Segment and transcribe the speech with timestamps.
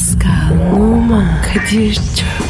[0.00, 2.49] Pascal, Oman, Kadir çok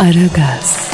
[0.00, 0.90] Aragaz,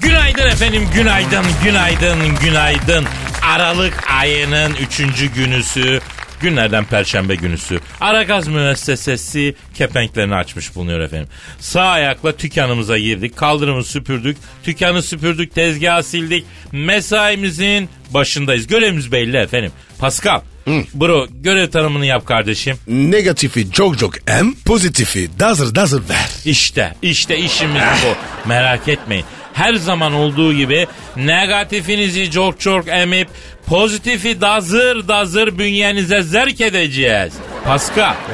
[0.00, 3.04] Günaydın efendim, günaydın, günaydın, günaydın.
[3.42, 6.00] Aralık ayının üçüncü günüsü,
[6.40, 7.80] günlerden perşembe günüsü.
[8.00, 11.28] Aragaz müessesesi kepenklerini açmış bulunuyor efendim.
[11.58, 14.36] Sağ ayakla dükkanımıza girdik, kaldırımı süpürdük,
[14.66, 16.46] dükkanı süpürdük, tezgahı sildik.
[16.72, 18.66] Mesaimizin başındayız.
[18.66, 19.72] Görevimiz belli efendim.
[19.98, 20.40] Pascal,
[20.94, 22.76] bro görev tanımını yap kardeşim.
[22.88, 26.28] Negatifi çok çok em, pozitifi dazır dazır ver.
[26.44, 28.48] İşte, işte işimiz bu.
[28.48, 29.24] Merak etmeyin.
[29.54, 33.28] Her zaman olduğu gibi negatifinizi çok çok emip
[33.66, 37.32] pozitifi dazır dazır bünyenize zerk edeceğiz.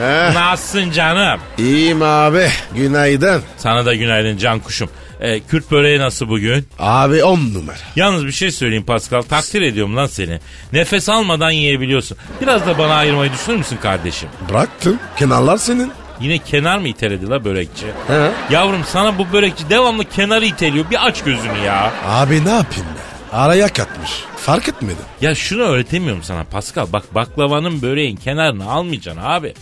[0.01, 0.35] Heh.
[0.35, 1.41] nasılsın canım?
[1.59, 2.49] İyiyim abi.
[2.75, 3.43] Günaydın.
[3.57, 4.91] Sana da günaydın can kuşum.
[5.21, 6.67] Ee, Kürt böreği nasıl bugün?
[6.79, 7.77] Abi on numara.
[7.97, 9.23] Yalnız bir şey söyleyeyim Pascal.
[9.23, 10.41] Takdir ediyorum lan seni.
[10.73, 12.17] Nefes almadan yiyebiliyorsun.
[12.41, 14.29] Biraz da bana ayırmayı düşünür müsün kardeşim?
[14.51, 14.99] Bıraktım.
[15.19, 15.93] Kenarlar senin.
[16.21, 17.87] Yine kenar mı iteledi la börekçi?
[18.09, 18.31] He.
[18.51, 20.85] Yavrum sana bu börekçi devamlı kenarı iteliyor.
[20.91, 21.93] Bir aç gözünü ya.
[22.07, 23.01] Abi ne yapayım be?
[23.37, 24.11] Araya katmış.
[24.37, 24.97] Fark etmedim.
[25.21, 26.87] Ya şunu öğretemiyorum sana Pascal.
[26.93, 29.55] Bak baklavanın böreğin kenarını almayacaksın abi.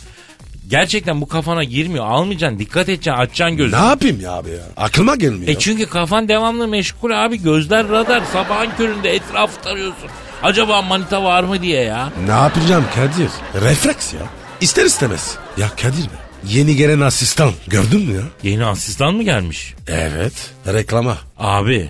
[0.69, 2.07] Gerçekten bu kafana girmiyor.
[2.07, 2.59] Almayacaksın.
[2.59, 3.11] Dikkat edeceksin.
[3.21, 3.81] Açacaksın Ne gözünü.
[3.81, 4.57] yapayım ya abi ya?
[4.77, 5.49] Aklıma gelmiyor.
[5.49, 7.43] E çünkü kafan devamlı meşgul abi.
[7.43, 8.23] Gözler radar.
[8.33, 10.09] Sabahın köründe etrafı tarıyorsun.
[10.43, 12.13] Acaba manita var mı diye ya.
[12.27, 13.31] Ne yapacağım Kadir?
[13.67, 14.21] Refleks ya.
[14.61, 15.35] İster istemez.
[15.57, 16.15] Ya Kadir be.
[16.45, 17.51] Yeni gelen asistan.
[17.67, 18.23] Gördün mü ya?
[18.43, 19.75] Yeni asistan mı gelmiş?
[19.89, 20.33] Evet.
[20.67, 21.19] Reklama.
[21.39, 21.89] Abi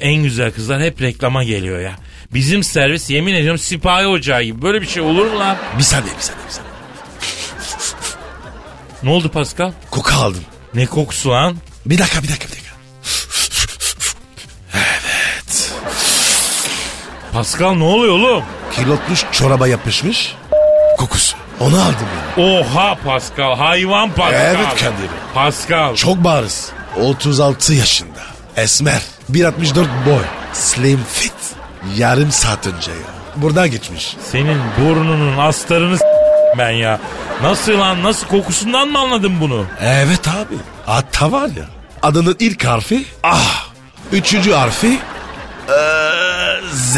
[0.00, 1.92] en güzel kızlar hep reklama geliyor ya.
[2.34, 4.62] Bizim servis yemin ediyorum sipahi ocağı gibi.
[4.62, 5.56] Böyle bir şey olur mu lan?
[5.78, 6.75] Bir saniye bir saniye bir saniye.
[9.06, 9.72] Ne oldu Pascal?
[9.90, 10.44] Koku aldım.
[10.74, 11.56] Ne kokusu lan?
[11.86, 12.66] Bir dakika bir dakika bir dakika.
[17.32, 18.44] Pascal ne oluyor oğlum?
[18.76, 20.34] Kilotmuş çoraba yapışmış.
[20.98, 21.36] Kokusu.
[21.60, 22.06] Onu aldım
[22.36, 22.44] ya.
[22.44, 24.40] Oha Pascal hayvan Pascal.
[24.44, 25.10] Evet Kadir.
[25.34, 25.94] Pascal.
[25.94, 26.70] Çok bariz.
[27.02, 28.20] 36 yaşında.
[28.56, 29.02] Esmer.
[29.32, 30.22] 1.64 boy.
[30.52, 31.32] Slim fit.
[31.96, 32.96] Yarım saat önce ya.
[33.36, 34.16] Buradan geçmiş.
[34.32, 36.04] Senin burnunun astarını s-
[36.58, 37.00] ben ya.
[37.42, 39.64] Nasıl lan nasıl kokusundan mı anladın bunu?
[39.82, 40.54] Evet abi.
[40.86, 41.64] Hatta var ya.
[42.02, 43.66] Adının ilk harfi ah.
[44.12, 44.86] Üçüncü harfi
[45.68, 46.96] eee, Z.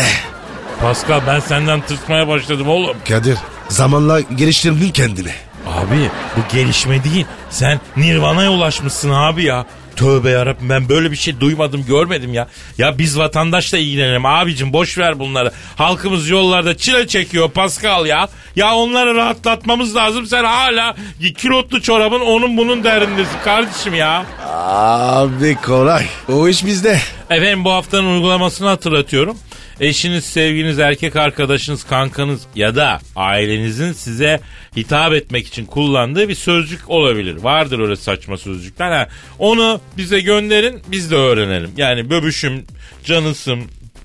[0.81, 2.97] Pascal ben senden tırsmaya başladım oğlum.
[3.09, 5.31] Kadir zamanla geliştirdin kendini.
[5.67, 7.27] Abi bu gelişme değil.
[7.51, 9.67] Sen Nirvana'ya ulaşmışsın abi ya.
[9.99, 12.49] Tövbe yarabbim ben böyle bir şey duymadım görmedim ya.
[12.79, 15.53] Ya biz vatandaşla ilgilenelim abicim boş ver bunları.
[15.77, 18.29] Halkımız yollarda çile çekiyor Pascal ya.
[18.57, 20.27] Ya onları rahatlatmamız lazım.
[20.27, 20.97] Sen hala
[21.39, 24.25] kilotlu çorabın onun bunun derindesin kardeşim ya.
[24.49, 26.07] Abi kolay.
[26.33, 27.01] O iş bizde.
[27.31, 29.37] Efendim bu haftanın uygulamasını hatırlatıyorum.
[29.81, 34.41] Eşiniz, sevginiz, erkek arkadaşınız, kankanız ya da ailenizin size
[34.77, 37.37] hitap etmek için kullandığı bir sözcük olabilir.
[37.37, 38.91] Vardır öyle saçma sözcükler.
[38.91, 41.71] Ha, onu bize gönderin biz de öğrenelim.
[41.77, 42.65] Yani böbüşüm,
[43.05, 43.65] canısım,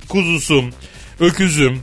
[0.09, 0.73] kuzusum,
[1.19, 1.79] öküzüm,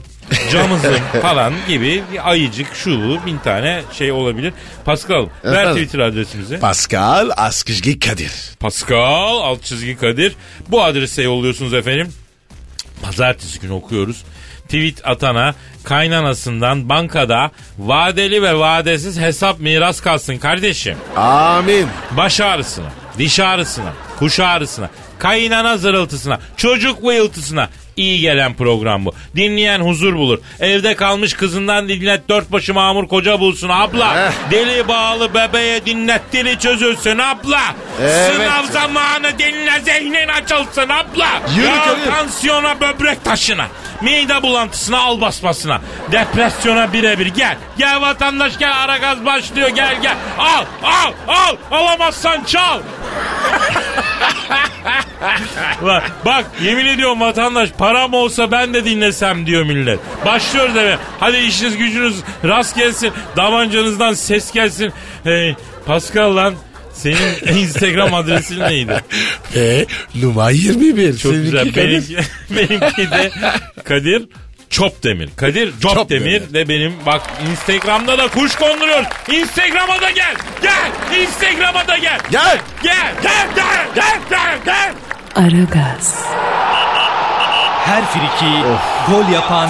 [0.51, 4.53] camızım falan gibi bir ayıcık, şu bu bin tane şey olabilir.
[4.85, 5.71] Pascal ver?
[5.73, 6.59] Twitter adresimizi.
[6.59, 8.31] Pascal Askışgi Kadir.
[8.59, 10.35] Pascal alt çizgi Kadir.
[10.69, 12.13] Bu adrese yolluyorsunuz efendim.
[13.03, 14.23] Pazartesi günü okuyoruz.
[14.63, 20.97] Tweet atana kaynanasından bankada vadeli ve vadesiz hesap miras kalsın kardeşim.
[21.15, 21.87] Amin.
[22.11, 24.89] Baş ağrısına, diş ağrısına, kuş ağrısına,
[25.19, 29.13] kaynana zırıltısına, çocuk vıyıltısına iyi gelen program bu.
[29.35, 30.39] Dinleyen huzur bulur.
[30.59, 34.27] Evde kalmış kızından dinlet dört başı mamur koca bulsun abla.
[34.27, 34.51] Eh.
[34.51, 37.61] Deli bağlı bebeğe dinlet dili çözülsün abla.
[38.01, 38.33] Evet.
[38.33, 41.41] Sınav zamanı dinle zihnin açılsın abla.
[41.55, 43.67] Yürü ya tansiyona böbrek taşına.
[44.01, 45.81] Mide bulantısına al basmasına.
[46.11, 47.57] Depresyona birebir gel.
[47.77, 50.15] Gel vatandaş gel ara gaz başlıyor gel gel.
[50.37, 52.79] Al al al alamazsan çal.
[55.81, 59.99] bak, bak yemin ediyorum vatandaş param olsa ben de dinlesem diyor millet.
[60.25, 60.99] Başlıyoruz efendim.
[61.19, 63.11] Hadi işiniz gücünüz rast gelsin.
[63.35, 64.93] Davancanızdan ses gelsin.
[65.23, 65.55] Hey,
[65.85, 66.53] Pascal lan
[66.93, 69.03] senin Instagram adresin neydi?
[69.55, 69.85] Ve
[70.15, 71.17] numara 21.
[71.17, 71.75] Çok Seninki güzel.
[71.75, 72.17] Benimki,
[72.49, 73.31] benimki de
[73.83, 74.27] Kadir
[74.69, 75.29] Çopdemir.
[75.35, 76.53] Kadir Çopdemir Çopdemir.
[76.53, 79.03] de benim bak Instagram'da da kuş konduruyor.
[79.31, 80.35] Instagram'a da gel.
[80.61, 81.21] Gel.
[81.21, 82.19] Instagram'a da gel.
[82.31, 82.59] Gel.
[82.83, 83.13] Gel.
[83.23, 83.47] Gel.
[83.55, 83.87] Gel.
[83.95, 84.19] Gel.
[84.29, 84.57] Gel.
[84.65, 84.93] Gel.
[85.35, 86.25] Aragaz,
[87.91, 88.63] Her friki
[89.11, 89.69] gol yapan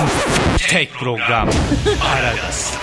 [0.57, 1.49] tek program.
[2.15, 2.73] Aragaz.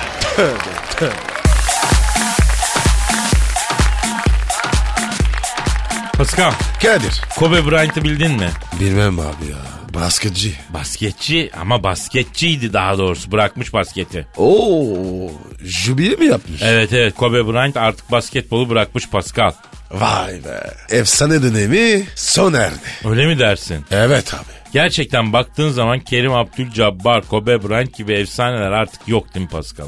[6.12, 6.52] Pascal.
[6.82, 7.20] Kadir.
[7.37, 8.49] Kobe Bryant'ı bildin mi?
[8.81, 9.58] Bilmem abi ya.
[9.94, 10.55] Basketçi.
[10.70, 14.26] Basketçi ama basketçiydi daha doğrusu bırakmış basketi.
[14.37, 15.31] Oo,
[15.64, 16.62] jubile mi yapmış?
[16.62, 19.52] Evet evet Kobe Bryant artık basketbolu bırakmış Pascal.
[19.90, 20.75] Vay be.
[20.90, 22.76] Efsane dönemi sona erdi.
[23.05, 23.85] Öyle mi dersin?
[23.90, 24.57] Evet abi.
[24.72, 29.86] Gerçekten baktığın zaman Kerim Abdül-Jabbar, Kobe Bryant gibi efsaneler artık yok değil mi Pascal?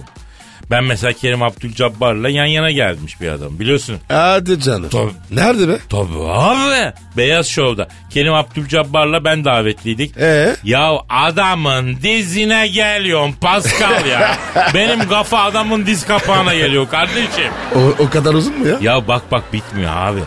[0.70, 3.96] Ben mesela Kerim Abdül-Jabbar'la yan yana gelmiş bir adam biliyorsun.
[4.08, 4.88] Hadi canım.
[4.88, 5.10] Tabii.
[5.30, 5.78] Nerede be?
[5.88, 6.92] Tabii abi.
[7.16, 7.88] Beyaz Show'da.
[8.10, 10.16] Kerim Abdül-Jabbar'la ben davetliydik.
[10.16, 10.56] Ee?
[10.64, 14.38] Ya adamın dizine geliyorum Pascal ya.
[14.74, 17.52] Benim kafa adamın diz kapağına geliyor kardeşim.
[17.76, 18.78] O, o kadar uzun mu ya?
[18.80, 20.20] Ya bak bak bitmiyor abi.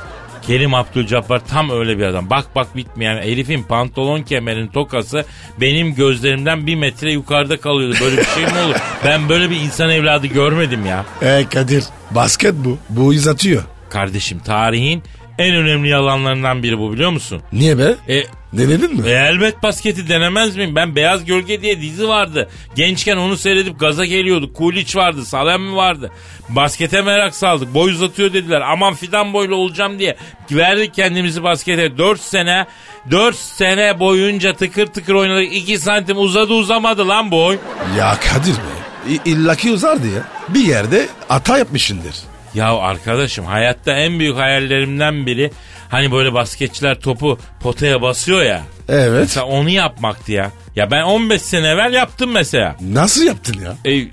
[0.48, 2.30] Kerim Abdülcabbar tam öyle bir adam.
[2.30, 5.26] Bak bak bitmeyen herifin pantolon kemerin tokası
[5.62, 7.96] benim gözlerimden bir metre yukarıda kalıyordu.
[8.02, 8.76] Böyle bir şey mi olur?
[9.06, 11.06] Ben böyle bir insan evladı görmedim ya.
[11.22, 11.84] Ee Kadir.
[12.12, 12.78] Basket bu.
[12.90, 13.64] Bu uzatıyor.
[13.90, 15.04] Kardeşim tarihin
[15.40, 17.42] en önemli yalanlarından biri bu biliyor musun?
[17.54, 17.96] Niye be?
[18.10, 19.08] E, Denedin mi?
[19.08, 20.76] e, elbet basketi denemez miyim?
[20.76, 22.50] Ben Beyaz Gölge diye dizi vardı.
[22.76, 24.56] Gençken onu seyredip gaza geliyorduk.
[24.56, 26.12] Kuliç vardı, Salem vardı.
[26.50, 27.74] Baskete merak saldık.
[27.74, 28.62] Boy uzatıyor dediler.
[28.62, 30.18] Aman fidan boylu olacağım diye.
[30.52, 31.98] Verdik kendimizi baskete.
[31.98, 32.66] 4 sene,
[33.12, 35.54] 4 sene boyunca tıkır tıkır oynadık.
[35.56, 37.58] 2 santim uzadı uzamadı lan boy.
[37.98, 39.14] Ya Kadir be.
[39.14, 40.22] İ- illaki uzardı ya.
[40.50, 42.16] Bir yerde hata yapmışındır.
[42.54, 45.52] Ya arkadaşım hayatta en büyük hayallerimden biri
[45.90, 48.62] hani böyle basketçiler topu potaya basıyor ya.
[48.90, 49.20] Evet.
[49.22, 50.52] Mesela onu yapmaktı ya.
[50.76, 52.76] Ya ben 15 sene evvel yaptım mesela.
[52.82, 53.92] Nasıl yaptın ya?
[53.94, 54.08] E,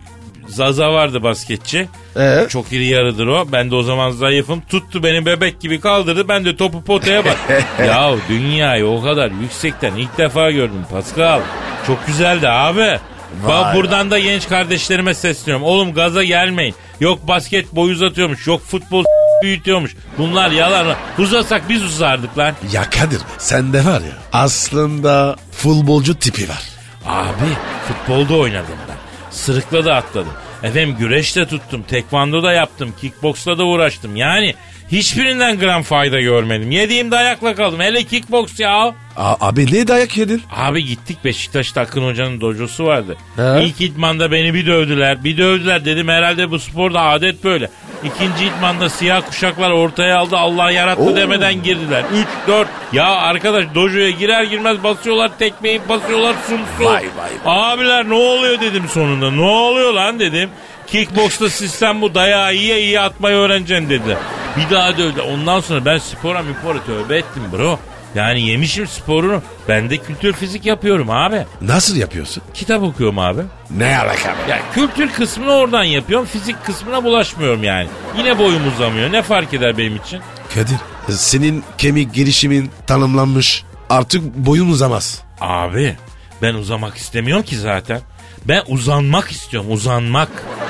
[0.51, 1.89] Zaza vardı basketçi.
[2.17, 2.47] Ee?
[2.49, 3.53] Çok iri yarıdır o.
[3.53, 4.61] Ben de o zaman zayıfım.
[4.61, 6.29] Tuttu beni bebek gibi kaldırdı.
[6.29, 7.37] Ben de topu potaya bak.
[7.87, 11.41] ya dünyayı o kadar yüksekten ilk defa gördüm Pascal.
[11.87, 12.99] Çok güzeldi abi.
[13.43, 15.67] Vay buradan da genç kardeşlerime sesleniyorum.
[15.67, 16.75] Oğlum gaza gelmeyin.
[17.01, 18.47] Yok basket boy uzatıyormuş.
[18.47, 19.05] Yok futbol
[19.43, 19.97] büyütüyormuş.
[20.19, 20.97] Bunlar yalan.
[21.19, 22.55] Uzasak biz uzardık lan.
[22.73, 26.63] Ya Kadir sende var ya aslında futbolcu tipi var.
[27.07, 27.51] Abi
[27.89, 28.97] futbolda oynadım ben.
[29.31, 30.33] Sırıkla da atladım.
[30.63, 31.83] Efendim güreş de tuttum.
[31.83, 32.95] Tekvando da yaptım.
[33.01, 34.17] Kickboksla da uğraştım.
[34.17, 34.55] Yani
[34.93, 36.71] hiçbirinden gram fayda görmedim.
[36.71, 37.81] Yediğim dayakla kaldım.
[37.81, 38.95] Hele kickboks ya.
[39.17, 40.43] A- abi ne dayak yedin?
[40.57, 43.17] Abi gittik Beşiktaş'ta Akın Hoca'nın dojosu vardı.
[43.37, 43.63] He.
[43.65, 45.25] İlk idmanda beni bir dövdüler.
[45.25, 47.69] Bir dövdüler dedim herhalde bu sporda adet böyle.
[48.05, 51.17] İkinci idmanda siyah kuşaklar ortaya aldı Allah yarattı Oo.
[51.17, 52.05] demeden girdiler.
[52.15, 56.93] 3 4 ya arkadaş dojoya girer girmez basıyorlar tekmeyi basıyorlar sumsu.
[56.93, 59.31] Vay, vay, Abiler ne oluyor dedim sonunda.
[59.31, 60.51] Ne oluyor lan dedim.
[60.87, 64.17] Kickboxta sistem bu dayağı iyi iyi atmayı öğreneceksin dedi.
[64.57, 65.21] Bir daha dövdü.
[65.21, 67.79] Ondan sonra ben spora mipora tövbe ettim bro.
[68.15, 69.43] Yani yemişim sporunu.
[69.69, 71.45] Ben de kültür fizik yapıyorum abi.
[71.61, 72.43] Nasıl yapıyorsun?
[72.55, 73.43] Kitap okuyorum abi.
[73.71, 74.29] Ne alaka?
[74.49, 76.27] Ya kültür kısmını oradan yapıyorum.
[76.27, 77.89] Fizik kısmına bulaşmıyorum yani.
[78.19, 79.13] Yine boyum uzamıyor.
[79.13, 80.21] Ne fark eder benim için?
[80.55, 80.77] Kadir
[81.09, 83.65] senin kemik girişimin tanımlanmış.
[83.91, 85.23] Artık boyun uzamaz.
[85.41, 85.97] Abi
[86.43, 88.01] ben uzamak istemiyorum ki zaten.
[88.45, 89.73] Ben uzanmak istiyorum.
[89.73, 90.29] Uzanmak.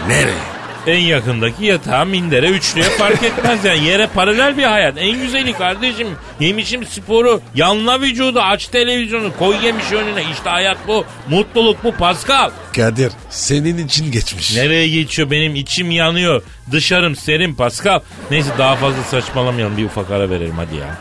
[0.08, 0.59] Nereye?
[0.86, 3.84] En yakındaki yatağa, mindere, üçlüye fark etmez yani.
[3.84, 4.94] Yere paralel bir hayat.
[4.98, 6.08] En güzeli kardeşim.
[6.40, 7.40] Yemişim sporu.
[7.54, 8.40] Yanla vücudu.
[8.40, 9.36] Aç televizyonu.
[9.38, 10.22] Koy yemiş önüne.
[10.32, 11.04] İşte hayat bu.
[11.28, 12.50] Mutluluk bu Pascal.
[12.76, 14.56] Kadir senin için geçmiş.
[14.56, 15.30] Nereye geçiyor?
[15.30, 16.42] Benim içim yanıyor.
[16.72, 18.00] Dışarım serin Pascal.
[18.30, 19.76] Neyse daha fazla saçmalamayalım.
[19.76, 20.98] Bir ufak ara verelim hadi ya.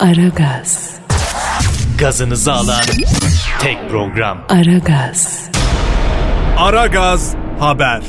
[0.00, 0.90] Aragaz,
[1.98, 2.82] Gazınızı alan
[3.60, 4.38] tek program.
[4.48, 5.50] Aragaz,
[6.56, 8.02] Aragaz Haber.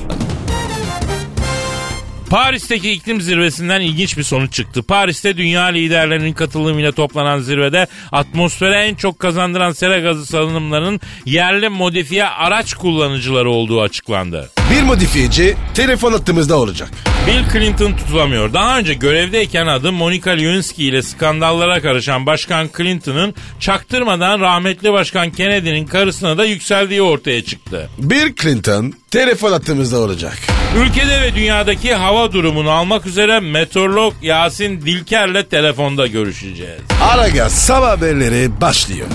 [2.29, 4.83] Paris'teki iklim zirvesinden ilginç bir sonuç çıktı.
[4.83, 12.25] Paris'te dünya liderlerinin katılımıyla toplanan zirvede atmosfere en çok kazandıran sera gazı salınımlarının yerli modifiye
[12.27, 14.49] araç kullanıcıları olduğu açıklandı.
[14.71, 16.89] Bir modifiyeci telefon hattımızda olacak.
[17.27, 18.53] Bill Clinton tutulamıyor.
[18.53, 25.85] Daha önce görevdeyken adı Monica Lewinsky ile skandallara karışan Başkan Clinton'ın çaktırmadan rahmetli Başkan Kennedy'nin
[25.85, 27.89] karısına da yükseldiği ortaya çıktı.
[27.97, 30.37] Bill Clinton telefon hattımızda olacak.
[30.85, 36.81] Ülkede ve dünyadaki hava durumunu almak üzere meteorolog Yasin Dilker'le telefonda görüşeceğiz.
[37.01, 39.07] Aragaz sabah haberleri başlıyor.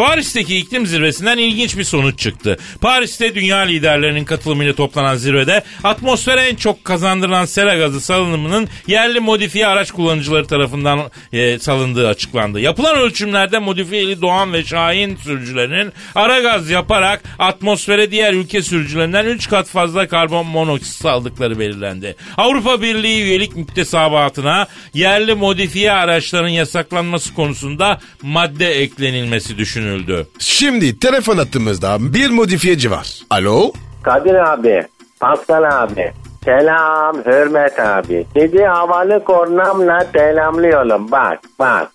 [0.00, 2.58] Paris'teki iklim zirvesinden ilginç bir sonuç çıktı.
[2.80, 9.66] Paris'te dünya liderlerinin katılımıyla toplanan zirvede atmosfere en çok kazandıran sera gazı salınımının yerli modifiye
[9.66, 12.60] araç kullanıcıları tarafından e, salındığı açıklandı.
[12.60, 19.48] Yapılan ölçümlerde modifiyeli Doğan ve Şahin sürücülerinin ara gaz yaparak atmosfere diğer ülke sürücülerinden 3
[19.48, 22.16] kat fazla karbon monoksit saldıkları belirlendi.
[22.36, 29.58] Avrupa Birliği üyelik müktesabatına yerli modifiye araçların yasaklanması konusunda madde eklenilmesi
[29.90, 30.26] düşünüldü.
[30.38, 33.20] Şimdi telefon hattımızda bir modifiyeci var.
[33.30, 33.72] Alo?
[34.02, 34.82] Kadir abi,
[35.20, 36.12] Pascal abi,
[36.44, 38.26] selam Hürmet abi.
[38.36, 41.10] Sizi havalı kornamla selamlıyorum.
[41.10, 41.92] Bak, bak.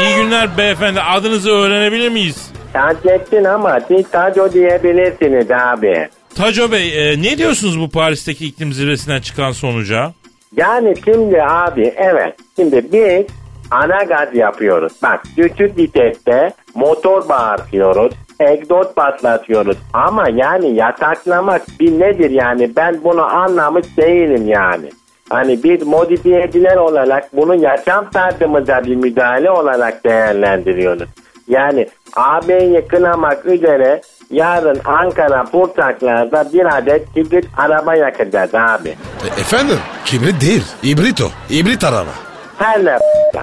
[0.00, 2.50] İyi günler beyefendi adınızı öğrenebilir miyiz?
[2.72, 6.08] Taceddin ama siz Taco diyebilirsiniz abi.
[6.34, 10.12] Taco Bey e, ne diyorsunuz bu Paris'teki iklim zirvesinden çıkan sonuca?
[10.56, 12.34] Yani şimdi abi evet.
[12.56, 13.26] Şimdi biz
[13.70, 14.92] ana gaz yapıyoruz.
[15.02, 18.12] Bak düşük viteste motor bağırtıyoruz.
[18.40, 19.76] Egzoz patlatıyoruz.
[19.92, 24.90] Ama yani yataklamak bir nedir yani ben bunu anlamış değilim yani.
[25.30, 31.08] Hani bir modifiyeciler olarak bunu yaşam tarzımıza bir müdahale olarak değerlendiriyoruz.
[31.48, 38.88] Yani AB'yi kınamak üzere yarın Ankara Purtaklar'da bir adet kibrit araba yakacağız abi.
[38.88, 39.78] E, efendim?
[40.04, 40.64] Kibrit değil.
[40.82, 41.24] İbrito.
[41.50, 42.27] İbrit araba.
[42.58, 42.98] Her ne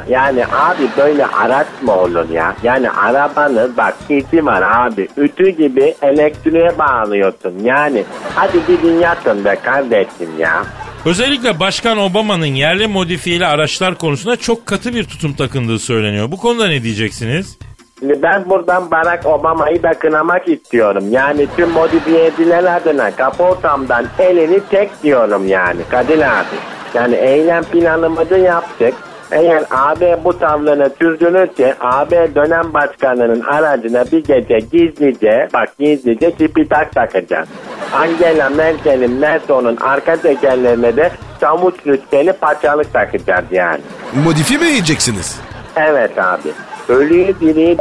[0.10, 2.56] yani abi böyle araç mı olur ya?
[2.64, 5.08] Yani arabanın bak kiti var abi.
[5.18, 7.60] Ütü gibi elektriğe bağlıyorsun.
[7.64, 8.04] Yani
[8.36, 10.64] hadi gidin yatın be kardeşim ya.
[11.06, 16.32] Özellikle Başkan Obama'nın yerli modifiyeli araçlar konusunda çok katı bir tutum takındığı söyleniyor.
[16.32, 17.58] Bu konuda ne diyeceksiniz?
[18.00, 21.04] Şimdi ben buradan Barack Obama'yı da kınamak istiyorum.
[21.12, 26.56] Yani tüm modifiyeciler adına kaportamdan elini tek diyorum yani Kadir abi.
[26.96, 28.94] Yani eylem planımızı yaptık.
[29.32, 36.92] Eğer AB bu tavrını sürdürürse AB dönem başkanının aracına bir gece gizlice bak gizlice tipitak
[36.92, 37.48] takacağız.
[37.94, 41.12] Angela Merkel'in Merton'un arka tekerlerine de
[41.42, 43.80] çavuş rütbeli paçalık takacağız yani.
[44.26, 45.40] Modifiye mi yiyeceksiniz?
[45.76, 46.50] Evet abi.
[46.90, 47.78] Ölüyü diriyi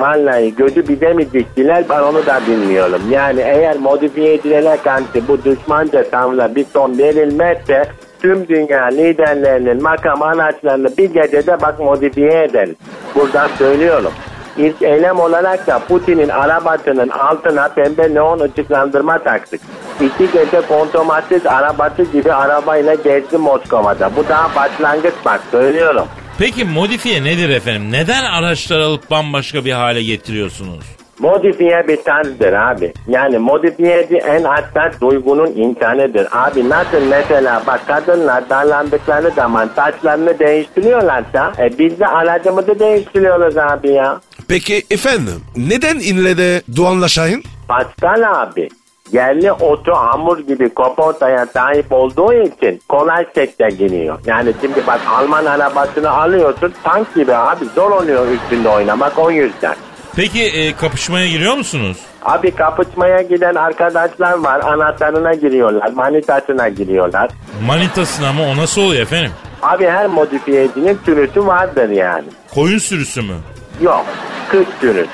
[0.00, 3.02] vallahi gözü bize mi diktiler ben onu da bilmiyorum.
[3.10, 7.84] Yani eğer modifiye edilene karşı bu düşmanca tavla bir son verilmezse
[8.24, 12.74] tüm dünya liderlerinin makam araçlarını bir gecede bak modifiye ederiz.
[13.14, 14.12] Buradan söylüyorum.
[14.56, 19.60] İlk eylem olarak da Putin'in arabasının altına pembe neon ışıklandırma taktık.
[20.00, 24.16] İki gece kontomatik arabası gibi arabayla gezdi Moskova'da.
[24.16, 26.06] Bu daha başlangıç bak söylüyorum.
[26.38, 27.92] Peki modifiye nedir efendim?
[27.92, 31.03] Neden araçları alıp bambaşka bir hale getiriyorsunuz?
[31.18, 32.92] Modifiye bir tarzdır abi.
[33.08, 36.28] Yani modifiyeci en hassas duygunun insanıdır.
[36.32, 43.90] Abi nasıl mesela bak kadınlar darlandıkları zaman saçlarını değiştiriyorlarsa e, biz de aracımızı değiştiriyoruz abi
[43.90, 44.20] ya.
[44.48, 47.42] Peki efendim neden ille de Doğan'la Şahin?
[47.68, 48.68] Pascal abi
[49.12, 54.18] yerli otu hamur gibi kaportaya sahip olduğu için kolay sekte giriyor.
[54.26, 59.74] Yani şimdi bak Alman arabasını alıyorsun tank gibi abi zor oluyor üstünde oynamak o yüzden.
[60.16, 61.96] Peki e, kapışmaya giriyor musunuz?
[62.22, 67.30] Abi kapışmaya giden arkadaşlar var anahtarına giriyorlar manitasına giriyorlar.
[67.66, 69.32] Manitasına mı o nasıl oluyor efendim?
[69.62, 72.24] Abi her modifiyecinin türüsü vardır yani.
[72.54, 73.34] Koyun sürüsü mü?
[73.82, 74.04] Yok
[74.48, 75.08] kız türüsü.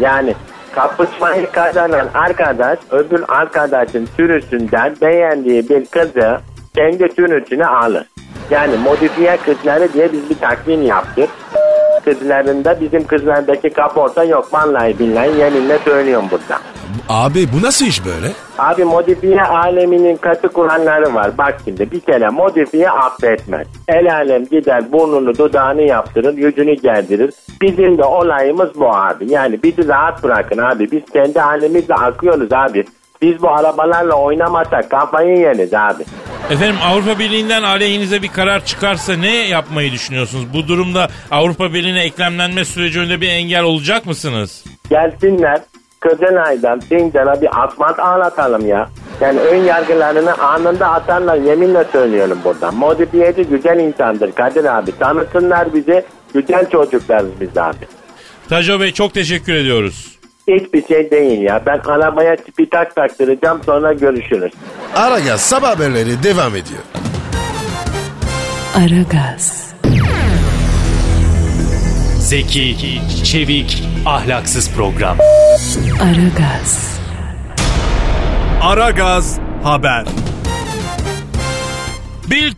[0.00, 0.34] Yani
[0.74, 6.40] kapışmayı kazanan arkadaş öbür arkadaşın sürüsünden beğendiği bir kızı
[6.76, 8.04] kendi sürüsüne alır.
[8.50, 11.28] Yani modifiye kızları diye biz bir takvim yaptık.
[12.10, 14.48] Kızlarında bizim kızlardaki kaporta yok.
[14.52, 16.60] Vallahi billahi yeminle söylüyorum burada.
[17.08, 18.32] Abi bu nasıl iş böyle?
[18.58, 21.30] Abi modifiye aleminin katı kuralları var.
[21.38, 23.66] Bak şimdi bir kere modifiye affetmez.
[23.88, 27.30] El alem gider burnunu dudağını yaptırır yüzünü gerdirir.
[27.62, 29.32] Bizim de olayımız bu abi.
[29.32, 30.90] Yani bizi rahat bırakın abi.
[30.90, 32.84] Biz kendi halimizle akıyoruz abi.
[33.22, 36.02] Biz bu arabalarla oynamasak kafayı yeriz abi.
[36.50, 40.44] Efendim Avrupa Birliği'nden aleyhinize bir karar çıkarsa ne yapmayı düşünüyorsunuz?
[40.54, 44.64] Bu durumda Avrupa Birliği'ne eklemlenme süreci önünde bir engel olacak mısınız?
[44.90, 45.60] Gelsinler
[46.00, 48.88] Kızılay'dan Sincan'a bir asfalt ağlatalım ya.
[49.20, 52.74] Yani ön yargılarını anında atarlar yeminle söylüyorum buradan.
[52.74, 54.98] Modifiyeci güzel insandır Kadir abi.
[54.98, 56.04] Tanıtınlar bizi
[56.34, 57.86] güzel çocuklarız biz abi.
[58.48, 60.15] Taco Bey çok teşekkür ediyoruz.
[60.48, 61.62] Hiçbir şey değil ya.
[61.66, 64.52] Ben arabaya tipi tak taktıracağım sonra görüşürüz.
[64.94, 66.80] Aragaz sabah haberleri devam ediyor.
[68.76, 69.74] Aragaz,
[72.18, 75.16] Zeki, çevik, ahlaksız program.
[76.02, 77.00] Aragaz,
[78.62, 80.04] Aragaz haber.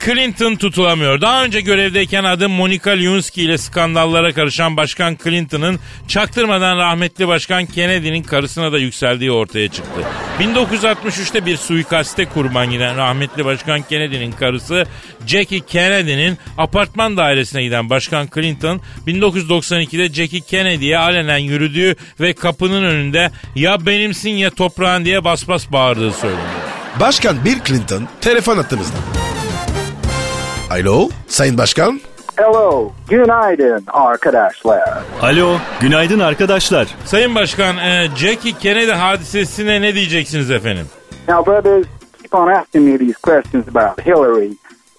[0.04, 1.20] Clinton tutulamıyor.
[1.20, 8.22] Daha önce görevdeyken adı Monica Lewinsky ile skandallara karışan Başkan Clinton'ın çaktırmadan rahmetli Başkan Kennedy'nin
[8.22, 10.00] karısına da yükseldiği ortaya çıktı.
[10.40, 14.86] 1963'te bir suikaste kurban giden rahmetli Başkan Kennedy'nin karısı
[15.26, 23.30] Jackie Kennedy'nin apartman dairesine giden Başkan Clinton 1992'de Jackie Kennedy'ye alenen yürüdüğü ve kapının önünde
[23.54, 26.48] ya benimsin ya toprağın diye bas bas bağırdığı söyleniyor.
[27.00, 29.27] Başkan Bill Clinton telefon attığımızda.
[30.70, 32.00] Alo Sayın Başkan.
[32.36, 34.82] Hello, günaydın arkadaşlar.
[35.22, 36.88] Alo, günaydın arkadaşlar.
[37.04, 40.86] Sayın Başkan, e, Jackie Kennedy hadisesine ne diyeceksiniz efendim?
[41.28, 41.86] Now, brothers,
[42.22, 44.50] keep on asking me these questions about Hillary.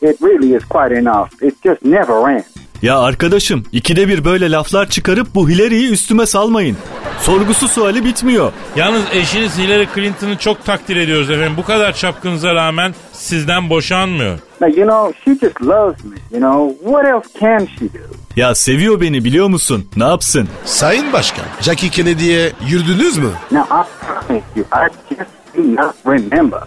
[0.01, 1.43] It really is quite enough.
[1.43, 2.58] It just never ends.
[2.81, 6.77] Ya arkadaşım, ikide bir böyle laflar çıkarıp bu Hillary'yi üstüme salmayın.
[7.21, 8.51] Sorgusu suali bitmiyor.
[8.75, 11.53] Yalnız eşiniz Hillary Clinton'ı çok takdir ediyoruz efendim.
[11.57, 14.39] Bu kadar çapkınıza rağmen sizden boşanmıyor.
[14.61, 16.89] Now, you know, she just loves me, you know.
[16.89, 18.15] What else can she do?
[18.35, 19.87] Ya seviyor beni biliyor musun?
[19.97, 20.49] Ne yapsın?
[20.65, 21.45] Sayın Başkan.
[21.61, 23.29] Jackie Kennedy'ye yürüdünüz mü?
[23.51, 26.59] Now, I promise you, I just do not remember.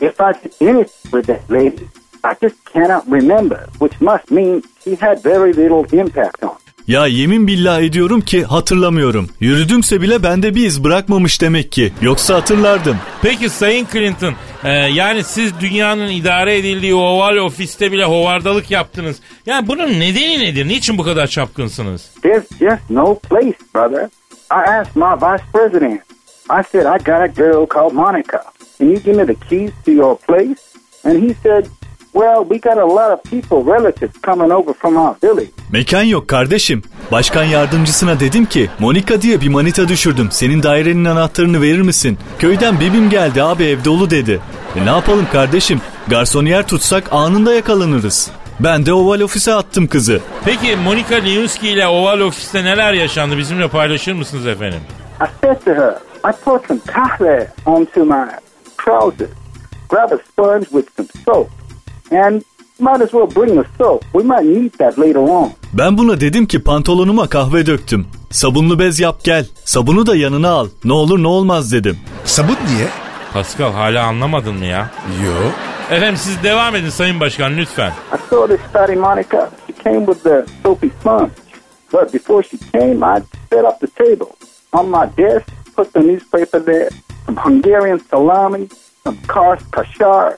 [0.00, 1.86] If I did anything with that lady,
[2.24, 6.62] I just cannot remember, which must mean she had very little impact on.
[6.86, 9.28] Ya yemin billah ediyorum ki hatırlamıyorum.
[9.40, 11.92] Yürüdümse bile bende bir iz bırakmamış demek ki.
[12.02, 12.96] Yoksa hatırlardım.
[13.22, 19.20] Peki Sayın Clinton, e, yani siz dünyanın idare edildiği oval ofiste bile hovardalık yaptınız.
[19.46, 20.68] Yani bunun nedeni nedir?
[20.68, 22.10] Niçin bu kadar çapkınsınız?
[22.22, 24.08] There's just no place, brother.
[24.50, 26.00] I asked my vice president.
[26.50, 28.42] I said, I got a girl called Monica.
[28.78, 30.60] Can you give me the keys to your place?
[31.04, 31.66] And he said,
[32.14, 35.50] well, we got a lot of people, relatives coming over from our village.
[35.72, 36.82] Mekan yok kardeşim.
[37.12, 40.28] Başkan yardımcısına dedim ki Monika diye bir manita düşürdüm.
[40.30, 42.18] Senin dairenin anahtarını verir misin?
[42.38, 44.40] Köyden bibim geldi abi ev dolu dedi.
[44.76, 45.80] E ne yapalım kardeşim?
[46.08, 48.30] Garsoniyer tutsak anında yakalanırız.
[48.60, 50.20] Ben de oval ofise attım kızı.
[50.44, 53.38] Peki Monica Lewinsky ile oval ofiste neler yaşandı?
[53.38, 54.80] Bizimle paylaşır mısınız efendim?
[55.20, 55.94] I said to her,
[56.30, 58.26] I poured some kahve onto my
[58.84, 59.30] trousers,
[59.88, 61.48] grab a sponge with some soap,
[62.14, 62.42] and
[62.78, 64.04] might as well bring the soap.
[64.14, 65.50] We might need that later on.
[65.72, 68.06] Ben buna dedim ki pantolonuma kahve döktüm.
[68.30, 69.46] Sabunlu bez yap gel.
[69.64, 70.68] Sabunu da yanına al.
[70.84, 71.96] Ne olur ne olmaz dedim.
[72.24, 72.88] Sabun niye?
[73.32, 74.90] Pascal hala anlamadın mı ya?
[75.24, 75.32] Yo.
[75.96, 77.90] Efendim siz devam edin Sayın Başkan lütfen.
[77.90, 79.50] I saw this study, Monica.
[79.66, 81.30] She came with the soapy sponge.
[81.92, 84.26] But before she came, I set up the table.
[84.72, 86.88] On my desk, put the newspaper there,
[87.26, 88.68] some Hungarian salami,
[89.04, 90.36] some kars kashar,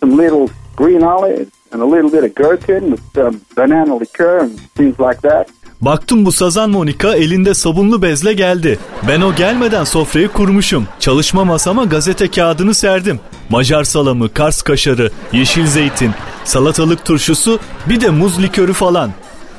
[0.00, 4.50] some little green olives, and a little bit of gherkin with some banana liqueur and
[4.76, 5.46] things like that.
[5.80, 8.78] Baktım bu sazan Monika elinde sabunlu bezle geldi.
[9.08, 10.86] Ben o gelmeden sofrayı kurmuşum.
[11.00, 13.20] Çalışma masama gazete kağıdını serdim.
[13.48, 16.10] Macar salamı, Kars kaşarı, yeşil zeytin,
[16.44, 19.10] salatalık turşusu, bir de muz likörü falan.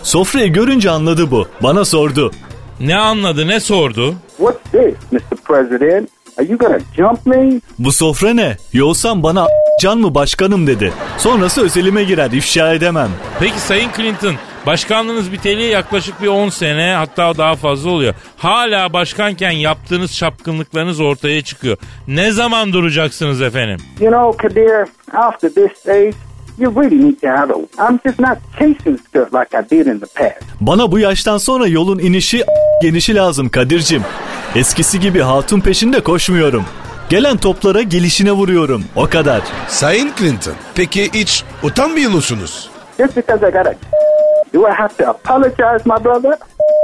[0.03, 1.47] Sofrayı görünce anladı bu.
[1.63, 2.31] Bana sordu.
[2.79, 4.15] Ne anladı ne sordu?
[4.37, 5.37] What's this, Mr.
[5.43, 6.09] President?
[6.37, 7.59] Are you gonna jump me?
[7.79, 8.57] Bu sofra ne?
[8.73, 9.47] Yolsam bana
[9.81, 10.93] can mı başkanım dedi.
[11.17, 13.09] Sonrası özelime girer ifşa edemem.
[13.39, 18.13] Peki Sayın Clinton başkanlığınız biteli yaklaşık bir 10 sene hatta daha fazla oluyor.
[18.37, 21.77] Hala başkanken yaptığınız çapkınlıklarınız ortaya çıkıyor.
[22.07, 23.77] Ne zaman duracaksınız efendim?
[24.01, 26.13] You know, Kadir, after this stage,
[26.57, 27.87] you really need to have a...
[27.89, 30.43] I'm just not chasing stuff like I did in the past.
[30.61, 32.43] Bana bu yaştan sonra yolun inişi
[32.81, 34.01] genişi lazım Kadir'cim.
[34.55, 36.65] Eskisi gibi hatun peşinde koşmuyorum.
[37.11, 38.83] Gelen toplara gelişine vuruyorum.
[38.95, 39.41] O kadar.
[39.67, 40.53] Sayın Clinton.
[40.75, 42.69] Peki hiç utanmıyor musunuz?
[42.97, 43.73] Just because I got a...
[44.53, 46.37] Do I have to apologize, my brother?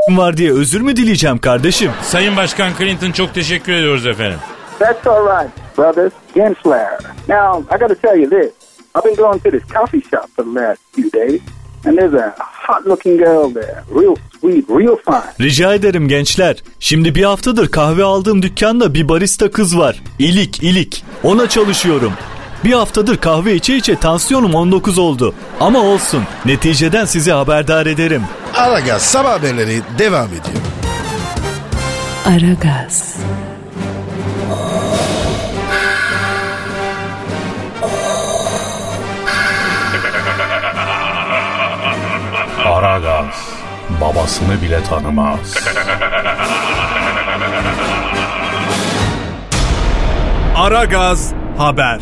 [0.09, 1.91] Var diye özür mü dileyeceğim kardeşim?
[2.01, 4.39] Sayın Başkan Clinton çok teşekkür ediyoruz efendim.
[4.79, 6.13] That's all right, brothers.
[6.35, 6.97] Gensler.
[7.29, 8.51] Now, I got to tell you this.
[8.95, 11.41] I've been going to this coffee shop for the last few days,
[11.85, 13.83] and there's a hot-looking girl there.
[13.89, 14.15] Real.
[15.41, 16.63] Rica ederim gençler.
[16.79, 20.03] Şimdi bir haftadır kahve aldığım dükkanda bir barista kız var.
[20.19, 21.03] İlik, ilik.
[21.23, 22.13] Ona çalışıyorum.
[22.63, 25.33] Bir haftadır kahve içe içe tansiyonum 19 oldu.
[25.59, 26.23] Ama olsun.
[26.45, 28.23] Neticeden sizi haberdar ederim.
[28.55, 30.63] Aragaz sabah haberleri devam ediyor.
[32.25, 33.17] Aragaz,
[42.65, 43.56] Aragaz
[44.01, 45.55] babasını bile tanımaz.
[50.55, 51.99] Aragaz haber.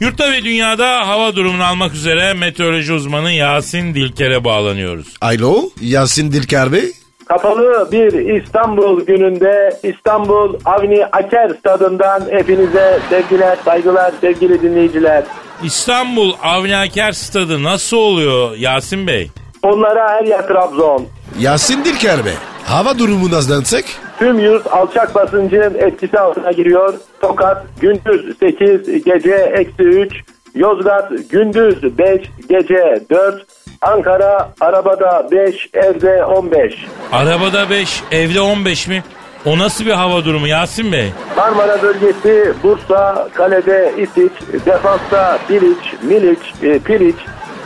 [0.00, 5.14] Yurtta ve dünyada hava durumunu almak üzere meteoroloji uzmanı Yasin Dilker'e bağlanıyoruz.
[5.20, 6.92] Alo Yasin Dilker Bey.
[7.28, 15.24] Kapalı bir İstanbul gününde İstanbul Avni Aker stadından hepinize sevgiler, saygılar sevgili dinleyiciler.
[15.62, 19.30] İstanbul Avniaker Stadı nasıl oluyor Yasin Bey?
[19.66, 21.06] Onlara her yer Trabzon.
[21.38, 22.32] Yasin Dilker Bey.
[22.64, 23.84] Hava durumu nasıl?
[24.18, 26.94] Tüm yurt alçak basıncın etkisi altına giriyor.
[27.20, 30.12] Tokat gündüz 8, gece eksi 3.
[30.54, 33.46] Yozgat gündüz 5, gece 4.
[33.82, 36.74] Ankara arabada 5, evde 15.
[37.12, 39.02] Arabada 5, evde 15 mi?
[39.44, 41.12] O nasıl bir hava durumu Yasin Bey?
[41.36, 44.32] Marmara bölgesi Bursa, kalede İtiç,
[44.66, 47.16] defansta Bilic, Milic, e, Pilic,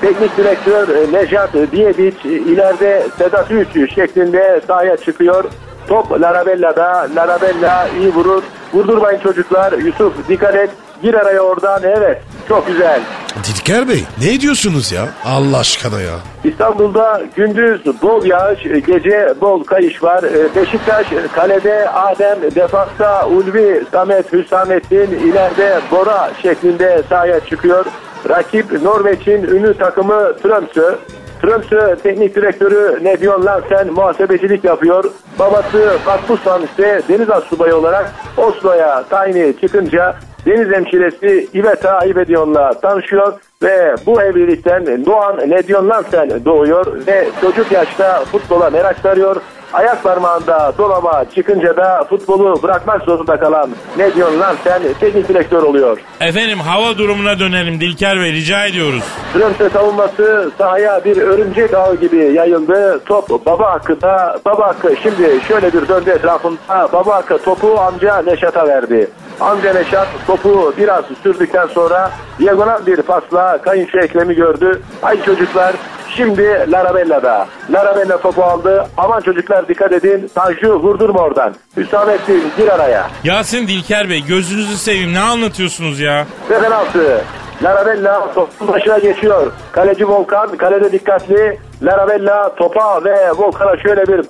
[0.01, 5.45] teknik direktör e, Nejat Diyediç, e, ileride Sedat Üç şeklinde sahaya çıkıyor.
[5.89, 8.43] Top Larabella'da, Larabella iyi vurur.
[8.75, 10.71] Vurdurmayın çocuklar, Yusuf dikkat et,
[11.03, 13.01] gir araya oradan, evet çok güzel.
[13.45, 15.09] Dilker Bey ne diyorsunuz ya?
[15.25, 16.15] Allah aşkına ya.
[16.45, 20.25] İstanbul'da gündüz bol yağış, gece bol kayış var.
[20.57, 27.85] Beşiktaş kalede Adem, defansta Ulvi, Samet, Hüsamettin, ileride Bora şeklinde sahaya çıkıyor.
[28.29, 30.95] Rakip Norveç'in ünlü takımı Tromsø.
[31.43, 35.05] Tromsø teknik direktörü ne diyorsun lan sen muhasebecilik yapıyor.
[35.39, 43.95] Babası Fatbusan ise deniz astsubayı olarak Oslo'ya tayini çıkınca deniz hemşiresi Iveta Ayvedion'la tanışıyor ve
[44.07, 49.37] bu evlilikten Doğan ne diyorsun lan sen doğuyor ve çocuk yaşta futbola merak sarıyor.
[49.73, 55.63] Ayak parmağında dolama çıkınca da futbolu bırakmak zorunda kalan ne diyorsun lan sen teknik direktör
[55.63, 55.99] oluyor.
[56.21, 59.05] Efendim hava durumuna dönelim Dilker Bey rica ediyoruz.
[59.35, 63.01] Tromsø savunması sahaya bir örümcek ağı gibi yayıldı.
[63.07, 64.39] Top baba hakkında.
[64.45, 66.89] Baba hakkı şimdi şöyle bir döndü etrafında.
[66.93, 69.11] Baba hakkı topu amca Neşat'a verdi.
[69.41, 74.83] Amca Neşat topu biraz sürdükten sonra diagonal bir pasla kayınço Ekrem'i gördü.
[75.03, 75.75] Ay çocuklar
[76.17, 77.47] şimdi Larabella'da.
[77.71, 78.87] Larabella topu aldı.
[78.97, 80.31] Aman çocuklar dikkat edin.
[80.35, 81.55] Tanju vurdurma oradan.
[81.77, 83.11] Hüsamettin gir araya.
[83.25, 86.27] Yasin Dilker Bey gözünüzü seveyim ne anlatıyorsunuz ya?
[86.51, 87.21] Ve penaltı.
[87.63, 89.53] Larabella topun başına geçiyor.
[89.73, 91.59] Kaleci Volkan kalede dikkatli.
[91.83, 94.25] Larabella topa ve Volkan'a şöyle bir.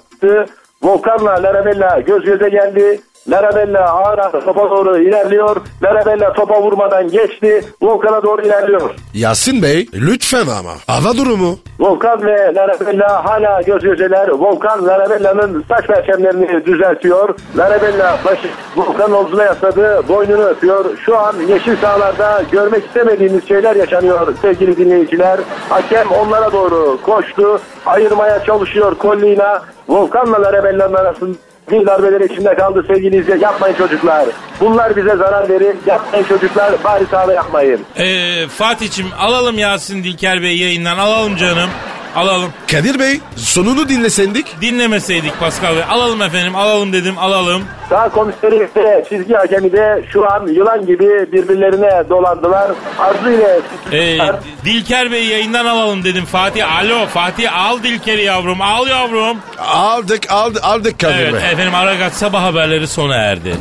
[0.83, 3.01] Volkan'la Larabella göz göze geldi.
[3.29, 5.57] Larabella ağır topa doğru ilerliyor.
[5.83, 7.65] Larabella topa vurmadan geçti.
[7.83, 8.95] Volkan'a doğru ilerliyor.
[9.15, 10.73] Yasin Bey lütfen ama.
[10.87, 11.59] Hava durumu.
[11.81, 14.29] Volkan ve Larabella hala göz gözeler.
[14.29, 17.35] Volkan Larabella'nın saç perçemlerini düzeltiyor.
[17.57, 20.03] Larabella başı Volkan'ın omzuna yasladı.
[20.09, 20.85] Boynunu öpüyor.
[20.99, 25.41] Şu an yeşil sahalarda görmek istemediğimiz şeyler yaşanıyor sevgili dinleyiciler.
[25.69, 27.61] Hakem onlara doğru koştu.
[27.87, 29.49] Ayırmaya çalışıyor kolliğine.
[29.89, 31.37] Volkan'la Larabella'nın arasında
[31.71, 33.37] bir darbeler içinde kaldı sevgili izleyiciler.
[33.37, 34.27] Yapmayın çocuklar.
[34.61, 35.77] Bunlar bize zarar verir.
[35.87, 36.73] Yapmayın çocuklar.
[36.85, 37.81] Bari sahada yapmayın.
[37.97, 41.71] Ee, Fatih'im alalım Yasin Dilker Bey yayından alalım canım.
[42.17, 42.51] Alalım.
[42.71, 44.61] Kadir Bey sonunu dinlesendik.
[44.61, 45.83] Dinlemeseydik Pascal Bey.
[45.91, 47.63] Alalım efendim alalım dedim alalım.
[47.89, 52.71] Sağ komiseri de çizgi hakemi de şu an yılan gibi birbirlerine dolandılar.
[52.99, 53.61] Arzu ile
[53.93, 54.19] Ee,
[54.65, 56.77] Dilker Bey yayından alalım dedim Fatih.
[56.77, 59.37] Alo Fatih al Dilker'i yavrum al yavrum.
[59.59, 61.53] Aldık aldık aldık Kadir Evet Bey.
[61.53, 63.57] efendim Aragat sabah haberleri sona erdi.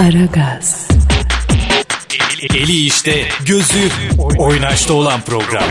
[0.00, 0.88] Aragaz,
[2.54, 3.12] Eli işte,
[3.46, 3.88] gözü
[4.38, 5.62] oynaşta olan program.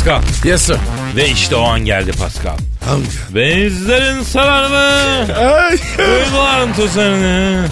[0.00, 0.76] Pascal Yes sir.
[1.16, 2.56] ve işte o an geldi Pascal.
[2.84, 3.34] Hangi?
[3.34, 5.26] Benizlerin sararını,
[5.98, 7.66] duyguların tuzarını,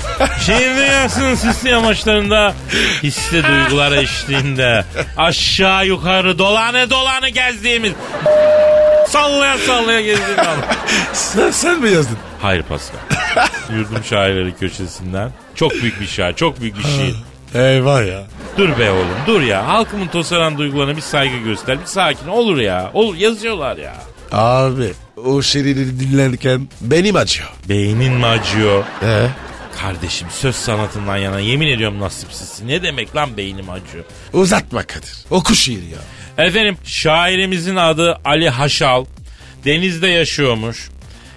[0.46, 2.54] şehir dünyasının sisli yamaçlarında,
[3.02, 4.84] hisli duygular eşliğinde,
[5.16, 7.92] aşağı yukarı dolanı dolanı gezdiğimiz,
[9.08, 10.46] sallaya sallaya gezdiğimiz
[11.12, 12.18] sen, sen mi yazdın?
[12.42, 12.98] Hayır Pascal.
[13.76, 15.30] Yurdum şairleri köşesinden.
[15.54, 17.14] Çok büyük bir şair, çok büyük bir şiir.
[17.54, 18.22] Eyvah ya.
[18.58, 19.68] Dur be oğlum, dur ya.
[19.68, 22.28] Halkımın tosaran duygularına bir saygı göster, bir sakin.
[22.28, 23.94] Olur ya, olur yazıyorlar ya.
[24.32, 24.92] Abi
[25.24, 27.48] o şiiri dinlerken benim acıyor.
[27.68, 28.84] Beynin mi acıyor?
[29.02, 29.26] Ee?
[29.80, 32.68] Kardeşim söz sanatından yana yemin ediyorum nasipsizsin.
[32.68, 34.04] Ne demek lan beynim acıyor?
[34.32, 35.14] Uzatma Kadir.
[35.30, 36.46] Oku şiiri ya.
[36.46, 39.04] Efendim şairimizin adı Ali Haşal.
[39.64, 40.88] Denizde yaşıyormuş.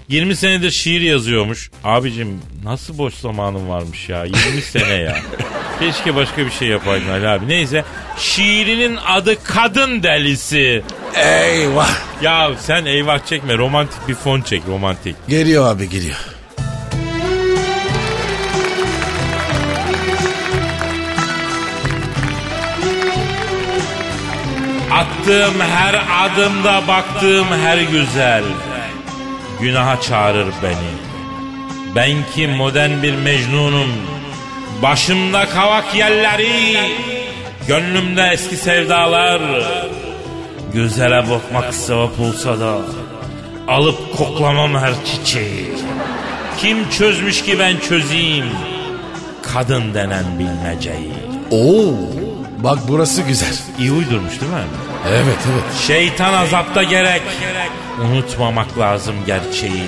[0.09, 1.71] 20 senedir şiir yazıyormuş.
[1.83, 5.17] Abicim nasıl boş zamanın varmış ya 20 sene ya.
[5.81, 7.47] Keşke başka bir şey yapaydın Ali abi.
[7.47, 7.83] Neyse
[8.17, 10.83] şiirinin adı Kadın Delisi.
[11.15, 11.89] Eyvah.
[12.21, 15.15] Ya sen eyvah çekme romantik bir fon çek romantik.
[15.27, 16.17] Geliyor abi geliyor.
[24.91, 28.43] Attığım her adımda baktığım her güzel
[29.61, 30.91] Günaha çağırır beni
[31.95, 33.89] Ben ki modern bir mecnunum
[34.81, 36.77] Başımda kavak yelleri
[37.67, 39.41] Gönlümde eski sevdalar
[40.73, 42.77] Güzele bakmak sevap olsa da
[43.67, 45.71] Alıp koklamam her çiçeği.
[46.57, 48.45] Kim çözmüş ki ben çözeyim?
[49.53, 51.13] Kadın denen bilmeceyi.
[51.51, 51.93] Oo.
[52.57, 53.57] Bak burası güzel.
[53.79, 54.63] İyi uydurmuş değil mi?
[55.09, 55.81] Evet evet.
[55.87, 57.21] Şeytan azapta gerek.
[58.01, 59.83] Unutmamak lazım gerçeği.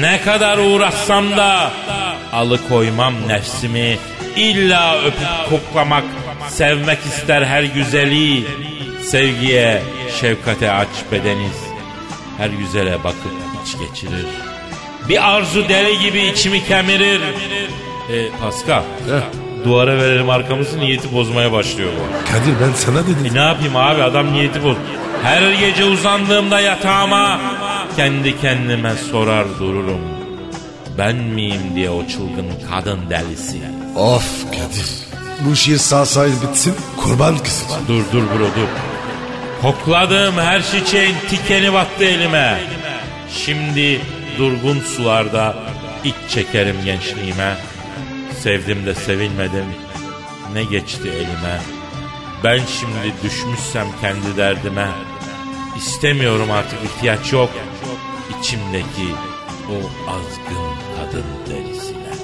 [0.00, 1.70] Ne kadar uğraşsam da
[2.32, 3.98] alıkoymam nefsimi.
[4.36, 6.04] İlla öpüp koklamak,
[6.48, 8.44] sevmek ister her güzeli.
[9.02, 9.82] Sevgiye,
[10.20, 11.56] şefkate aç bedeniz.
[12.38, 13.32] Her güzele bakıp
[13.64, 14.26] iç geçirir.
[15.08, 17.20] Bir arzu deli gibi içimi kemirir.
[18.12, 18.82] E, Pascal,
[19.64, 22.32] duvara verelim arkamızı niyeti bozmaya başlıyor bu.
[22.32, 23.26] Kadir ben sana dedim.
[23.30, 24.76] E ne yapayım abi adam niyeti boz.
[25.22, 27.40] Her gece uzandığımda yatağıma
[27.96, 30.00] kendi kendime sorar dururum.
[30.98, 33.60] Ben miyim diye o çılgın kadın delisi.
[33.96, 34.90] Of Kadir.
[35.40, 37.82] Bu şiir sağ sahibi bitsin kurban kısacağım.
[37.88, 38.68] Dur dur bro dur.
[39.62, 42.58] Kokladığım her çiçeğin tikeni battı elime.
[43.44, 44.00] Şimdi
[44.38, 45.56] durgun sularda
[46.04, 47.56] iç çekerim gençliğime.
[48.40, 49.66] Sevdim de sevilmedim.
[50.52, 51.60] Ne geçti elime.
[52.44, 54.86] Ben şimdi düşmüşsem kendi derdime.
[55.76, 57.50] İstemiyorum artık ihtiyaç yok.
[58.44, 59.14] İçimdeki
[59.70, 59.76] o
[60.10, 62.14] azgın kadın derisine.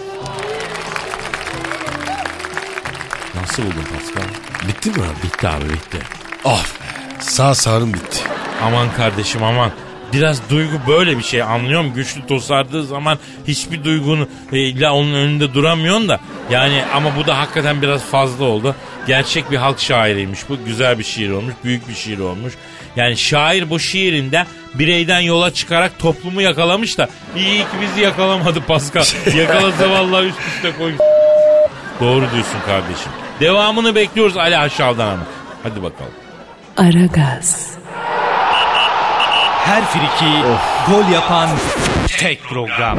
[3.41, 4.29] Nasıl buldun Pascal?
[4.69, 5.27] Bitti mi abi?
[5.27, 5.99] Bitti abi bitti.
[6.45, 6.79] Of.
[7.21, 8.23] Sağ sarım bitti.
[8.63, 9.71] Aman kardeşim aman.
[10.13, 11.95] Biraz duygu böyle bir şey anlıyorum.
[11.95, 16.21] Güçlü tosardığı zaman hiçbir duygunun e, ile onun önünde duramıyorsun da.
[16.51, 18.75] Yani ama bu da hakikaten biraz fazla oldu.
[19.07, 20.65] Gerçek bir halk şairiymiş bu.
[20.65, 21.55] Güzel bir şiir olmuş.
[21.65, 22.55] Büyük bir şiir olmuş.
[22.97, 29.05] Yani şair bu şiirinde bireyden yola çıkarak toplumu yakalamış da iyi ki bizi yakalamadı Pascal.
[29.37, 30.93] Yakalasa vallahi üst üste koy.
[32.01, 33.13] Doğru diyorsun kardeşim.
[33.41, 35.23] Devamını bekliyoruz Ali Aşağı'dan ama.
[35.63, 36.13] Hadi bakalım.
[36.77, 37.71] Aragaz,
[39.65, 40.33] Her friki
[40.89, 41.49] gol yapan
[42.19, 42.99] tek program.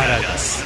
[0.00, 0.62] Aragaz.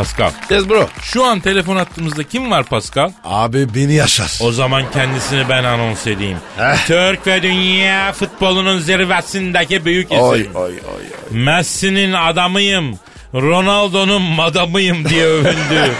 [0.00, 0.30] Pascal.
[0.50, 0.88] Yes bro.
[1.02, 3.12] Şu an telefon attığımızda kim var Pascal?
[3.24, 4.38] Abi beni yaşar.
[4.40, 6.38] O zaman kendisini ben anons edeyim.
[6.56, 6.86] Heh.
[6.86, 10.22] Türk ve dünya futbolunun zirvesindeki büyük isim.
[10.22, 10.72] Oy oy oy.
[10.72, 11.04] oy.
[11.30, 12.98] Messi'nin adamıyım.
[13.34, 15.92] Ronaldo'nun madamıyım diye övündü.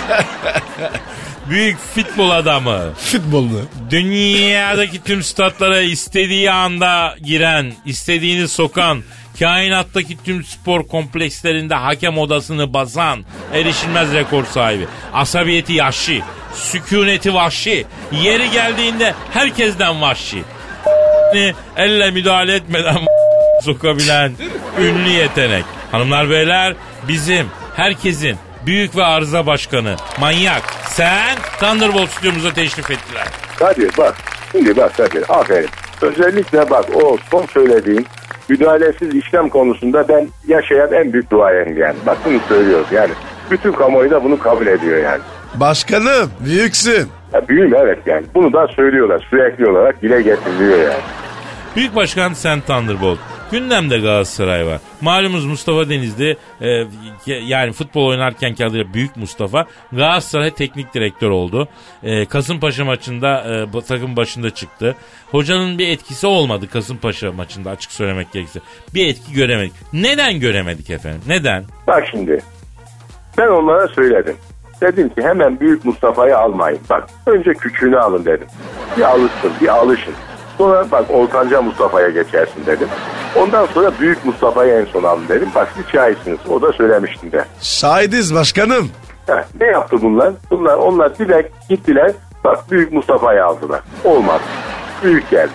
[1.51, 2.93] büyük futbol adamı.
[2.95, 3.61] Futbol mu?
[3.91, 9.03] Dünyadaki tüm statlara istediği anda giren, istediğini sokan,
[9.41, 13.25] kainattaki tüm spor komplekslerinde hakem odasını basan,
[13.55, 16.15] erişilmez rekor sahibi, asabiyeti yaşlı,
[16.55, 20.43] sükuneti vahşi, yeri geldiğinde herkesten vahşi,
[21.77, 22.97] elle müdahale etmeden
[23.63, 24.33] sokabilen
[24.81, 25.65] ünlü yetenek.
[25.93, 26.75] Hanımlar beyler
[27.09, 33.27] bizim herkesin büyük ve arıza başkanı manyak sen Thunderbolt stüdyomuza teşrif ettiler.
[33.59, 34.17] Kadir bak.
[34.53, 35.69] Şimdi bak Kadir aferin.
[36.01, 38.07] Özellikle bak o son söylediğin
[38.51, 41.97] müdahalesiz işlem konusunda ben yaşayan en büyük duayenim yani.
[42.07, 43.13] Bak bunu söylüyoruz yani.
[43.51, 45.21] Bütün kamuoyu da bunu kabul ediyor yani.
[45.55, 47.09] Başkanım büyüksün.
[47.33, 48.23] Ya büyüğüm evet yani.
[48.35, 51.03] Bunu da söylüyorlar sürekli olarak dile getiriliyor yani.
[51.77, 53.19] Büyük Başkan Sen Thunderbolt.
[53.51, 54.81] Gündemde Galatasaray var.
[55.01, 56.87] Malumuz Mustafa Denizli e,
[57.27, 61.69] yani futbol oynarken adıyla Büyük Mustafa Galatasaray teknik direktör oldu.
[62.03, 63.45] E, Kasımpaşa maçında
[63.77, 64.95] e, takım başında çıktı.
[65.31, 68.61] Hocanın bir etkisi olmadı Kasımpaşa maçında açık söylemek gerekirse.
[68.95, 69.73] Bir etki göremedik.
[69.93, 71.21] Neden göremedik efendim?
[71.27, 71.65] Neden?
[71.87, 72.41] Bak şimdi
[73.39, 74.37] ben onlara söyledim.
[74.81, 76.81] Dedim ki hemen Büyük Mustafa'yı almayın.
[76.91, 78.47] Bak önce küçüğünü alın dedim.
[78.97, 80.15] Bir alışsın bir alışın.
[80.59, 82.89] Sonra bak Ortanca Mustafa'ya geçersin dedim.
[83.37, 85.49] Ondan sonra Büyük Mustafa'yı en son alın dedim.
[85.55, 86.39] Bak siz şahitsiniz.
[86.51, 87.45] O da söylemiştim de.
[87.61, 88.91] Şahidiz başkanım.
[89.27, 90.33] Heh, ne yaptı bunlar?
[90.51, 92.13] Bunlar onlar direkt gittiler.
[92.45, 93.81] Bak Büyük Mustafa'yı aldılar.
[94.05, 94.41] Olmaz.
[95.05, 95.51] Büyük geldi.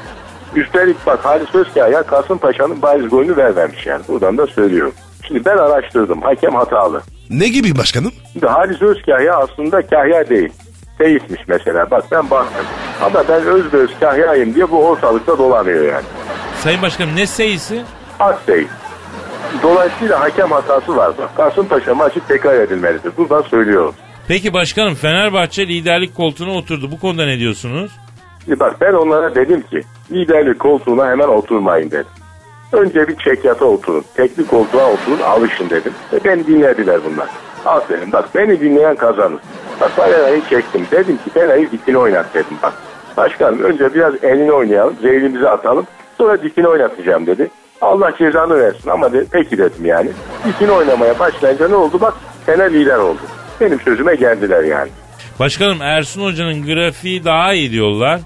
[0.55, 4.01] Üstelik bak Halis Özkaya Kasımpaşa'nın bariz golünü vermemiş yani.
[4.07, 4.93] Buradan da söylüyorum.
[5.27, 6.21] Şimdi ben araştırdım.
[6.21, 7.01] Hakem hatalı.
[7.29, 8.11] Ne gibi başkanım?
[8.33, 10.49] Şimdi Halis Özkaya aslında kahya değil.
[10.97, 11.91] Seyitmiş mesela.
[11.91, 12.65] Bak ben baktım.
[13.01, 16.05] Ama ben özbeöz kahyayım diye bu ortalıkta dolanıyor yani.
[16.65, 17.81] Sayın Başkanım ne seyisi?
[18.19, 18.69] Az seyit.
[19.63, 21.13] Dolayısıyla hakem hatası var.
[21.17, 23.11] Bak Kasımpaşa maçı tekrar edilmelidir.
[23.17, 23.95] Buradan söylüyorum.
[24.27, 26.91] Peki başkanım Fenerbahçe liderlik koltuğuna oturdu.
[26.91, 27.91] Bu konuda ne diyorsunuz?
[28.45, 32.11] Şimdi bak ben onlara dedim ki liderlik koltuğuna hemen oturmayın dedim.
[32.71, 34.05] Önce bir çekyata oturun.
[34.15, 35.93] Teknik koltuğa oturun alışın dedim.
[36.13, 37.29] Ve beni dinlediler bunlar.
[37.65, 39.39] Aferin bak beni dinleyen kazanır.
[39.81, 40.87] Bak Balera'yı çektim.
[40.91, 42.73] Dedim ki Belayı dikini oynat dedim bak.
[43.17, 44.95] Başkanım önce biraz elini oynayalım.
[45.01, 45.87] Zeylimizi atalım.
[46.17, 47.49] Sonra dikini oynatacağım dedi.
[47.81, 50.09] Allah cezanı versin ama de, peki dedim yani.
[50.47, 52.01] Dikini oynamaya başlayınca ne oldu?
[52.01, 52.13] Bak
[52.45, 53.19] Fener lider oldu.
[53.61, 54.89] Benim sözüme geldiler yani.
[55.39, 58.19] Başkanım Ersun Hoca'nın grafiği daha iyi diyorlar.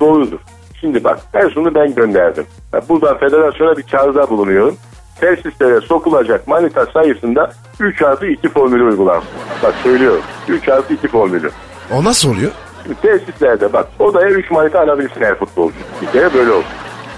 [0.00, 0.38] Doğrudur.
[0.80, 2.46] Şimdi bak Ersun'u ben gönderdim.
[2.88, 4.76] Buradan federasyona bir çağrıda bulunuyorum.
[5.20, 9.28] Tesislere sokulacak manita sayısında 3 artı 2 formülü uygulansın.
[9.62, 10.22] Bak söylüyorum.
[10.48, 11.50] 3 artı 2 formülü.
[11.92, 12.50] O nasıl oluyor?
[12.82, 15.76] Şimdi tesislerde bak odaya 3 manita alabilsin her futbolcu.
[16.02, 16.70] Bir kere böyle olsun.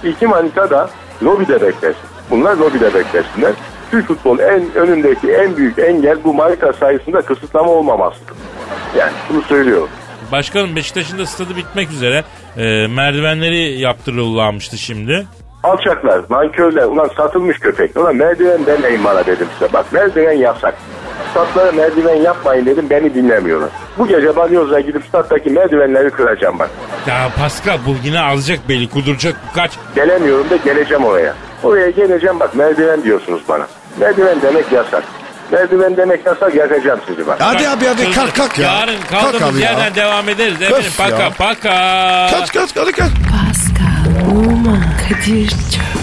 [0.04, 0.90] İki manita da
[1.22, 2.00] lobide beklesin.
[2.30, 3.52] Bunlar lobide beklesinler.
[3.90, 8.34] Türk futbolun en önündeki en büyük engel bu manita sayısında kısıtlama olmamasıdır.
[8.98, 9.88] Yani bunu söylüyorum.
[10.32, 12.24] Başkanım Beşiktaş'ın da stadı bitmek üzere.
[12.56, 15.26] Ee, merdivenleri yaptırılmıştı şimdi.
[15.62, 17.96] Alçaklar, nankörler, ulan satılmış köpek.
[17.96, 19.72] Ulan merdiven demeyin bana dedim size.
[19.72, 20.74] Bak merdiven yasak.
[21.30, 23.70] Statlara merdiven yapmayın dedim beni dinlemiyorlar.
[23.98, 26.70] Bu gece Balyoz'a gidip stattaki merdivenleri kıracağım bak.
[27.06, 29.70] Ya Pascal bu yine alacak beli kuduracak kaç.
[29.94, 31.34] Gelemiyorum da geleceğim oraya.
[31.62, 33.66] Oraya geleceğim bak merdiven diyorsunuz bana.
[34.00, 35.02] Merdiven demek yasak.
[35.52, 37.36] Merdiven demek yasak yakacağım sizi bak.
[37.40, 38.72] Hadi abi hadi kalk kalk ya.
[38.72, 39.70] Yarın kalk kaldığımız ya.
[39.70, 40.76] yerden devam ederiz efendim.
[40.78, 41.30] Öf Paka ya.
[41.38, 41.70] paka.
[42.30, 43.08] Kaç kaç hadi kaç.
[43.10, 45.99] Pascal, Oman, Kadir çok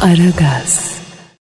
[0.00, 0.87] Aragaz.